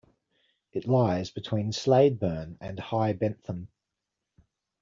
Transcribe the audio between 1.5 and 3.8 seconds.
Slaidburn and High Bentham.